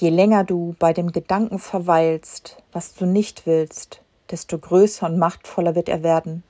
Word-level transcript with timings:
Je 0.00 0.08
länger 0.08 0.44
du 0.44 0.74
bei 0.78 0.94
dem 0.94 1.12
Gedanken 1.12 1.58
verweilst, 1.58 2.56
was 2.72 2.94
du 2.94 3.04
nicht 3.04 3.44
willst, 3.44 4.00
desto 4.30 4.58
größer 4.58 5.04
und 5.04 5.18
machtvoller 5.18 5.74
wird 5.74 5.90
er 5.90 6.02
werden. 6.02 6.42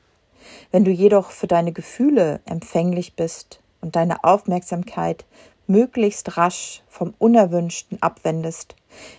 Wenn 0.71 0.85
du 0.85 0.93
jedoch 0.93 1.33
für 1.33 1.49
deine 1.49 1.73
Gefühle 1.73 2.39
empfänglich 2.45 3.17
bist 3.17 3.59
und 3.81 3.97
deine 3.97 4.23
Aufmerksamkeit 4.23 5.25
möglichst 5.67 6.37
rasch 6.37 6.85
vom 6.87 7.13
Unerwünschten 7.19 8.01
abwendest, 8.01 8.77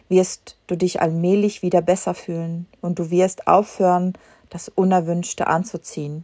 wirst 0.07 0.55
du 0.67 0.77
dich 0.77 1.01
allmählich 1.01 1.61
wieder 1.61 1.81
besser 1.81 2.13
fühlen 2.13 2.67
und 2.79 2.99
du 2.99 3.11
wirst 3.11 3.47
aufhören, 3.47 4.13
das 4.49 4.69
Unerwünschte 4.69 5.47
anzuziehen. 5.47 6.23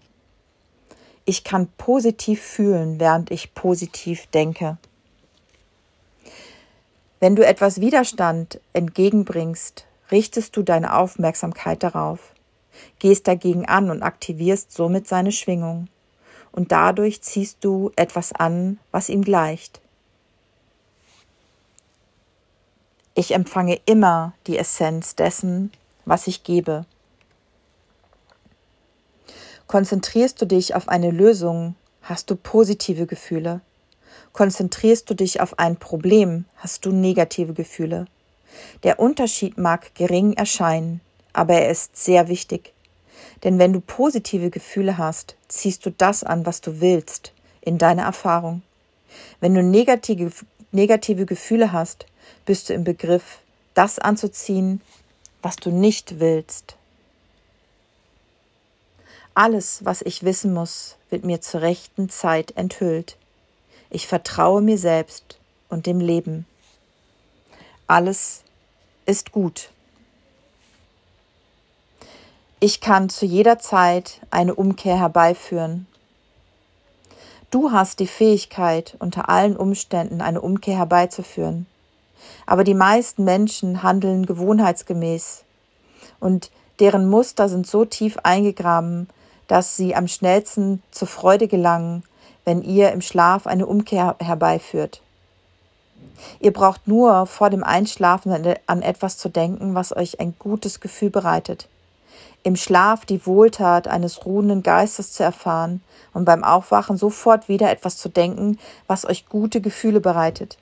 Ich 1.26 1.44
kann 1.44 1.68
positiv 1.78 2.42
fühlen, 2.42 3.02
während 3.02 3.32
ich 3.32 3.54
positiv 3.54 4.28
denke. 4.28 4.78
Wenn 7.20 7.36
du 7.36 7.46
etwas 7.46 7.82
Widerstand 7.82 8.60
entgegenbringst, 8.74 9.86
richtest 10.12 10.56
du 10.56 10.62
deine 10.62 10.96
Aufmerksamkeit 10.96 11.82
darauf, 11.82 12.34
gehst 13.00 13.28
dagegen 13.28 13.66
an 13.66 13.90
und 13.90 14.04
aktivierst 14.04 14.72
somit 14.72 15.08
seine 15.08 15.32
Schwingung. 15.32 15.88
Und 16.52 16.72
dadurch 16.72 17.22
ziehst 17.22 17.58
du 17.62 17.92
etwas 17.96 18.34
an, 18.34 18.80
was 18.92 19.10
ihm 19.10 19.24
gleicht. 19.24 19.82
Ich 23.16 23.34
empfange 23.34 23.80
immer 23.86 24.34
die 24.46 24.58
Essenz 24.58 25.16
dessen, 25.16 25.72
was 26.06 26.28
ich 26.28 26.44
gebe. 26.44 26.86
Konzentrierst 29.66 30.40
du 30.40 30.46
dich 30.46 30.76
auf 30.76 30.88
eine 30.88 31.10
Lösung, 31.10 31.76
hast 32.04 32.30
du 32.30 32.36
positive 32.36 33.08
Gefühle. 33.08 33.62
Konzentrierst 34.38 35.10
du 35.10 35.16
dich 35.16 35.42
auf 35.42 35.58
ein 35.58 35.78
Problem, 35.78 36.46
hast 36.58 36.86
du 36.86 36.92
negative 36.92 37.56
Gefühle. 37.56 38.06
Der 38.84 39.00
Unterschied 39.00 39.58
mag 39.58 39.96
gering 39.96 40.34
erscheinen, 40.34 41.02
aber 41.34 41.56
er 41.56 41.72
ist 41.72 41.98
sehr 41.98 42.28
wichtig. 42.28 42.72
Denn 43.44 43.58
wenn 43.58 43.74
du 43.74 43.80
positive 43.80 44.52
Gefühle 44.52 45.00
hast, 45.00 45.36
ziehst 45.48 45.88
du 45.88 45.90
das 45.90 46.24
an, 46.24 46.46
was 46.46 46.62
du 46.62 46.82
willst, 46.82 47.34
in 47.62 47.80
deine 47.80 48.04
Erfahrung. 48.04 48.62
Wenn 49.40 49.56
du 49.56 49.64
negative, 49.64 50.30
negative 50.72 51.26
Gefühle 51.26 51.72
hast, 51.72 52.06
bist 52.46 52.70
du 52.70 52.76
im 52.76 52.84
Begriff, 52.84 53.40
das 53.74 53.98
anzuziehen, 53.98 54.82
was 55.42 55.56
du 55.56 55.72
nicht 55.72 56.20
willst. 56.20 56.76
Alles, 59.34 59.84
was 59.84 60.04
ich 60.04 60.22
wissen 60.22 60.54
muss, 60.54 60.96
wird 61.10 61.26
mir 61.26 61.42
zur 61.42 61.62
rechten 61.62 62.08
Zeit 62.12 62.56
enthüllt. 62.56 63.18
Ich 63.90 64.08
vertraue 64.08 64.62
mir 64.62 64.78
selbst 64.78 65.40
und 65.70 65.86
dem 65.86 66.00
Leben. 66.00 66.46
Alles 67.88 68.44
ist 69.06 69.32
gut. 69.32 69.70
Ich 72.60 72.82
kann 72.82 73.10
zu 73.10 73.26
jeder 73.26 73.60
Zeit 73.60 74.20
eine 74.30 74.56
Umkehr 74.56 75.00
herbeiführen. 75.00 75.88
Du 77.50 77.72
hast 77.72 78.00
die 78.00 78.08
Fähigkeit, 78.08 78.98
unter 79.00 79.30
allen 79.30 79.56
Umständen 79.56 80.22
eine 80.22 80.42
Umkehr 80.42 80.76
herbeizuführen. 80.76 81.66
Aber 82.46 82.64
die 82.64 82.74
meisten 82.74 83.24
Menschen 83.24 83.84
handeln 83.84 84.26
gewohnheitsgemäß 84.26 85.44
und 86.20 86.52
deren 86.80 87.10
Muster 87.10 87.48
sind 87.48 87.68
so 87.68 87.86
tief 87.86 88.18
eingegraben, 88.24 89.08
dass 89.48 89.78
sie 89.78 89.96
am 89.96 90.08
schnellsten 90.08 90.84
zur 90.92 91.08
Freude 91.08 91.48
gelangen, 91.48 92.04
wenn 92.48 92.62
ihr 92.62 92.92
im 92.94 93.02
Schlaf 93.02 93.46
eine 93.46 93.66
Umkehr 93.66 94.16
herbeiführt. 94.20 95.02
Ihr 96.40 96.54
braucht 96.54 96.88
nur 96.88 97.26
vor 97.26 97.50
dem 97.50 97.64
Einschlafen 97.64 98.56
an 98.66 98.82
etwas 98.82 99.18
zu 99.18 99.28
denken, 99.28 99.76
was 99.76 99.96
euch 99.96 100.20
ein 100.20 100.34
gutes 100.40 100.80
Gefühl 100.80 101.10
bereitet. 101.10 101.68
Im 102.44 102.56
Schlaf 102.56 103.06
die 103.06 103.26
Wohltat 103.26 103.88
eines 103.88 104.26
ruhenden 104.26 104.64
Geistes 104.64 105.12
zu 105.12 105.24
erfahren 105.24 105.82
und 106.14 106.26
beim 106.26 106.44
Aufwachen 106.44 106.98
sofort 106.98 107.50
wieder 107.50 107.70
etwas 107.70 107.98
zu 107.98 108.10
denken, 108.10 108.58
was 108.88 109.06
euch 109.06 109.28
gute 109.28 109.60
Gefühle 109.60 110.00
bereitet 110.00 110.58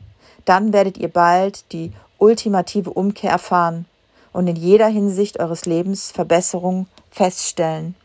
dann 0.45 0.73
werdet 0.73 0.97
ihr 0.97 1.09
bald 1.09 1.71
die 1.73 1.91
ultimative 2.17 2.91
Umkehr 2.91 3.31
erfahren 3.31 3.85
und 4.31 4.47
in 4.47 4.55
jeder 4.55 4.87
Hinsicht 4.87 5.39
eures 5.39 5.65
Lebens 5.65 6.11
Verbesserung 6.11 6.87
feststellen. 7.11 7.95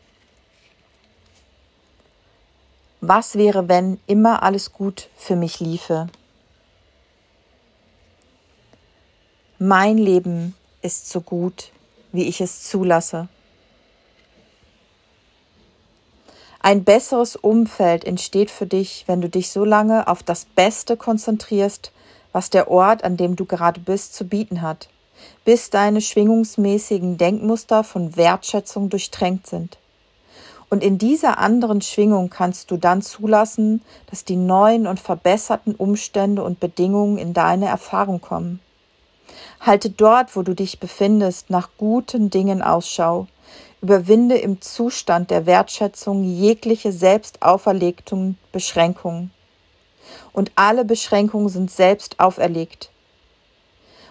Was 3.03 3.35
wäre, 3.35 3.67
wenn 3.67 3.99
immer 4.05 4.43
alles 4.43 4.73
gut 4.73 5.09
für 5.17 5.35
mich 5.35 5.59
liefe? 5.59 6.07
Mein 9.57 9.97
Leben 9.97 10.55
ist 10.83 11.09
so 11.09 11.19
gut, 11.19 11.71
wie 12.11 12.27
ich 12.27 12.41
es 12.41 12.63
zulasse. 12.63 13.27
Ein 16.59 16.83
besseres 16.83 17.35
Umfeld 17.35 18.05
entsteht 18.05 18.51
für 18.51 18.67
dich, 18.67 19.05
wenn 19.07 19.19
du 19.19 19.29
dich 19.29 19.49
so 19.49 19.65
lange 19.65 20.07
auf 20.07 20.21
das 20.21 20.45
Beste 20.45 20.95
konzentrierst, 20.95 21.91
was 22.33 22.51
der 22.51 22.69
Ort, 22.69 23.03
an 23.03 23.17
dem 23.17 23.35
du 23.35 23.45
gerade 23.45 23.79
bist, 23.79 24.13
zu 24.13 24.25
bieten 24.25 24.61
hat, 24.61 24.89
bis 25.43 25.71
deine 25.71 26.01
schwingungsmäßigen 26.01 27.17
Denkmuster 27.17 27.83
von 27.83 28.15
Wertschätzung 28.15 28.89
durchtränkt 28.89 29.47
sind. 29.47 29.79
Und 30.71 30.83
in 30.83 30.97
dieser 30.97 31.37
anderen 31.37 31.81
Schwingung 31.81 32.29
kannst 32.29 32.71
du 32.71 32.77
dann 32.77 33.01
zulassen, 33.01 33.81
dass 34.09 34.23
die 34.23 34.37
neuen 34.37 34.87
und 34.87 35.01
verbesserten 35.01 35.75
Umstände 35.75 36.43
und 36.43 36.61
Bedingungen 36.61 37.17
in 37.17 37.33
deine 37.33 37.67
Erfahrung 37.67 38.21
kommen. 38.21 38.61
Halte 39.59 39.89
dort, 39.89 40.35
wo 40.35 40.41
du 40.41 40.55
dich 40.55 40.79
befindest, 40.79 41.49
nach 41.49 41.69
guten 41.77 42.29
Dingen 42.29 42.61
Ausschau. 42.61 43.27
Überwinde 43.81 44.37
im 44.37 44.61
Zustand 44.61 45.29
der 45.29 45.45
Wertschätzung 45.45 46.23
jegliche 46.23 46.93
selbst 46.93 47.41
auferlegten 47.41 48.37
Beschränkungen 48.51 49.31
und 50.33 50.51
alle 50.55 50.85
Beschränkungen 50.85 51.49
sind 51.49 51.69
selbst 51.69 52.19
auferlegt. 52.19 52.91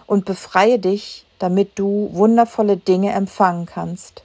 Und 0.05 0.25
befreie 0.25 0.77
dich, 0.77 1.25
damit 1.39 1.79
du 1.79 2.09
wundervolle 2.11 2.77
Dinge 2.77 3.13
empfangen 3.13 3.65
kannst. 3.65 4.23